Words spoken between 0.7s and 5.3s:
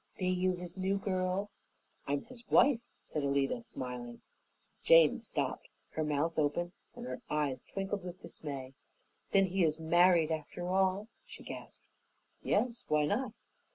new girl?" "I'm his wife," said Alida, smiling. Jane